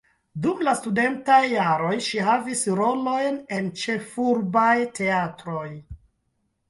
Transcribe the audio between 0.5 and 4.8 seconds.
la studentaj jaroj ŝi havis rolojn en ĉefurbaj